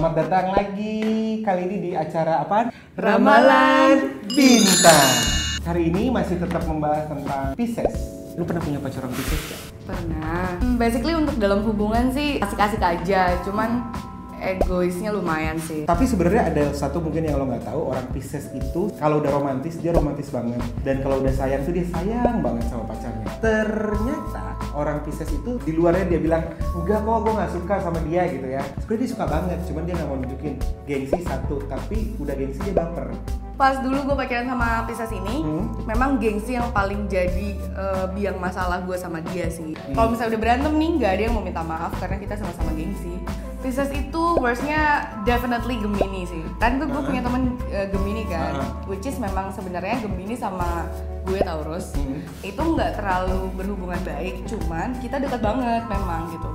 [0.00, 0.96] Selamat datang lagi
[1.44, 2.72] kali ini di acara apa?
[2.96, 5.12] Ramalan Bintang.
[5.60, 8.00] Hari ini masih tetap membahas tentang Pisces.
[8.32, 9.60] Lu pernah punya pacar orang Pisces gak?
[9.84, 10.56] Pernah.
[10.56, 13.92] Hmm, Basically untuk dalam hubungan sih asik-asik aja, cuman
[14.40, 15.84] egoisnya lumayan sih.
[15.84, 19.76] Tapi sebenarnya ada satu mungkin yang lo nggak tahu orang Pisces itu kalau udah romantis
[19.78, 23.26] dia romantis banget dan kalau udah sayang tuh dia sayang banget sama pacarnya.
[23.38, 26.44] Ternyata orang Pisces itu di luarnya dia bilang
[26.74, 28.62] enggak kok gue nggak suka sama dia gitu ya.
[28.80, 30.54] Sebenarnya dia suka banget, cuman dia nggak mau nunjukin
[30.88, 33.12] gengsi satu tapi udah gengsi dia baper.
[33.60, 35.68] Pas dulu gue pacaran sama Pisces ini, Hmm.
[35.84, 39.76] memang gengsi yang paling jadi eh, biang masalah gue sama dia sih.
[39.76, 39.92] Hmm.
[39.92, 43.20] Kalau misalnya udah berantem nih, nggak ada yang mau minta maaf karena kita sama-sama gengsi.
[43.60, 46.40] Pisces itu worstnya definitely Gemini sih.
[46.56, 47.04] Kan gue Uh-huh.
[47.04, 48.88] punya temen eh, Gemini kan, Uh-huh.
[48.88, 50.88] which is memang sebenarnya Gemini sama
[51.28, 52.24] gue Taurus Hmm.
[52.40, 56.48] itu nggak terlalu berhubungan baik, cuman kita dekat banget memang gitu.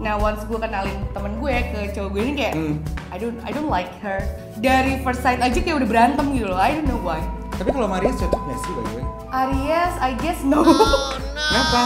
[0.00, 2.76] Nah once gue kenalin temen gue ke cowok gue ini kayak Hmm.
[3.12, 4.24] I don't I don't like her
[4.58, 6.56] dari first sight aja kayak udah berantem gitu loh.
[6.56, 7.20] I don't know why.
[7.52, 9.04] Tapi kalau Maria cocok nggak sih by the way?
[9.32, 10.64] Aries I guess no.
[10.64, 11.82] Kenapa?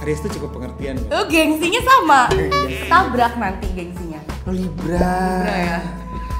[0.00, 1.08] Aries tuh cukup pengertian loh.
[1.10, 2.20] Tuh gengsinya sama.
[2.32, 2.88] Iya.
[2.88, 4.20] Tabrak nanti gengsinya.
[4.46, 5.00] Oh, Libra.
[5.00, 5.78] Libra ya.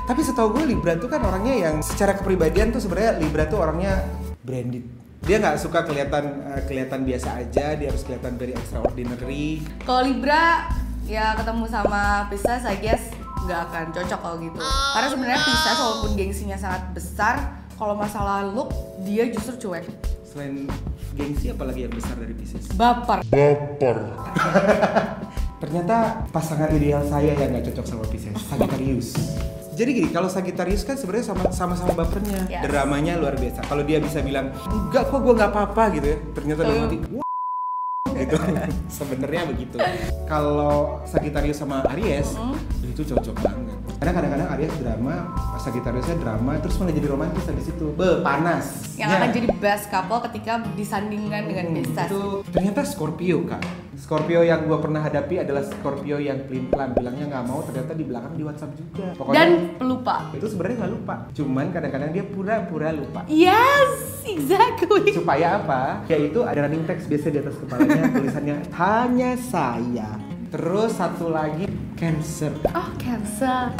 [0.06, 4.06] Tapi setahu gue Libra tuh kan orangnya yang secara kepribadian tuh sebenarnya Libra tuh orangnya
[4.46, 4.86] branded.
[5.26, 9.66] Dia nggak suka kelihatan eh, kelihatan biasa aja, dia harus kelihatan very extraordinary.
[9.82, 10.70] Kalau Libra
[11.06, 13.02] ya ketemu sama Pisces I guess
[13.46, 14.58] nggak akan cocok kalau gitu.
[14.58, 17.34] Karena sebenarnya Pisces walaupun gengsinya sangat besar,
[17.78, 19.86] kalau masalah look dia justru cuek.
[20.26, 20.66] Selain
[21.14, 22.66] gengsi apalagi yang besar dari Pisces?
[22.74, 23.22] Baper.
[25.62, 29.14] Ternyata pasangan ideal saya yang nggak cocok sama Pisces, Sagittarius.
[29.76, 32.64] Jadi gini, kalau Sagittarius kan sebenarnya sama sama-sama bapernya, Yes.
[32.64, 33.60] dramanya luar biasa.
[33.62, 37.25] Kalau dia bisa bilang enggak kok gue nggak apa-apa gitu ya, ternyata dalam hati.
[38.26, 38.36] Gitu.
[38.98, 39.76] Sebenarnya begitu.
[40.26, 42.58] Kalau Sagittarius sama Aries Hmm.
[42.82, 43.78] itu cocok banget.
[44.06, 45.14] Karena kadang-kadang Aries drama,
[45.58, 47.86] Sagittariusnya drama, terus malah jadi romantis habis itu.
[47.90, 48.94] Be panas.
[48.94, 49.16] Yang Ya.
[49.18, 52.06] akan jadi best couple ketika disandingkan dengan Hmm, Pisces.
[52.06, 53.66] Itu ternyata Scorpio kak.
[53.98, 58.04] Scorpio yang gue pernah hadapi adalah Scorpio yang pelin pelan bilangnya nggak mau ternyata di
[58.06, 59.06] belakang di WhatsApp juga.
[59.18, 60.16] Pokoknya Dan pelupa.
[60.30, 61.14] itu sebenarnya nggak lupa.
[61.34, 63.20] Cuman kadang-kadang dia pura-pura lupa.
[63.26, 63.90] Yes,
[64.22, 65.10] exactly.
[65.10, 66.06] Supaya apa?
[66.06, 70.10] Yaitu ada running text biasa di atas kepalanya tulisannya hanya saya.
[70.46, 71.66] Terus satu lagi
[71.98, 72.54] Cancer.
[72.70, 73.74] Oh, Cancer.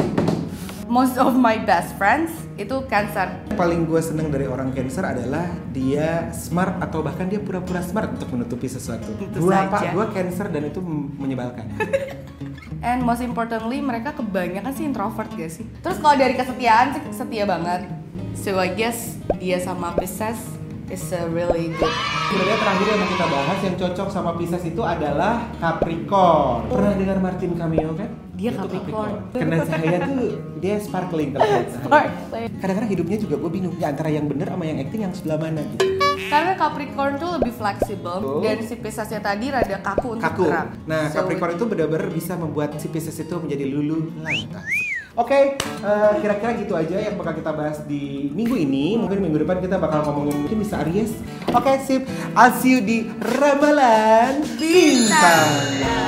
[0.87, 3.27] Most of my best friends itu Cancer.
[3.55, 8.35] Paling gue seneng dari orang Cancer adalah dia smart atau bahkan dia pura-pura smart untuk
[8.35, 9.07] menutupi sesuatu.
[9.15, 9.95] Gue apa?
[9.95, 10.83] Gue Cancer dan itu
[11.15, 11.71] menyebalkan.
[12.87, 15.65] And most importantly, mereka kebanyakan sih introvert gak sih?
[15.79, 17.87] Terus kalau dari kesetiaan sih setia banget.
[18.35, 20.56] So I guess dia sama Pisces
[20.87, 21.93] is a really good.
[22.27, 26.67] Sebenarnya terakhir yang mau kita bahas yang cocok sama Pisces itu adalah Capricorn.
[26.67, 28.09] Pernah dengar Martin Cameo kan?
[28.37, 29.11] Dia Itu Capricorn.
[29.33, 30.19] Kena cahaya tuh
[30.59, 31.47] dia sparkling kalau.
[31.83, 32.49] Sparkling.
[32.61, 35.61] Kadang-kadang hidupnya juga gue bingung ya antara yang bener sama yang acting yang sebelah mana
[35.65, 35.85] gitu.
[36.27, 38.39] Karena Capricorn tuh lebih fleksibel Betul.
[38.43, 40.43] dan si Piscesnya tadi rada kaku untuk Kaku.
[40.49, 40.67] gerak.
[40.83, 44.67] Nah, So, Capricorn itu benar-benar bisa membuat si Pisces itu menjadi lulu lantas.
[45.17, 49.01] Oke, eh, kira-kira gitu aja yang bakal kita bahas di minggu ini.
[49.01, 51.09] Mungkin minggu depan kita bakal ngomongin mungkin bisa Aries.
[51.57, 52.05] Oke, sip.
[52.37, 56.06] I'll see you di Ramalan Bintang.